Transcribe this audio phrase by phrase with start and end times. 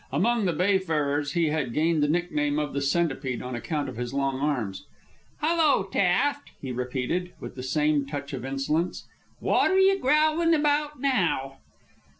[0.11, 4.15] (Among the bayfarers he had gained the nickname of "The Centipede" on account of his
[4.15, 4.87] long arms.)
[5.41, 9.05] "Hello, Taft," he repeated, with the same touch of insolence.
[9.39, 11.57] "Wot 'r you growlin' about now?"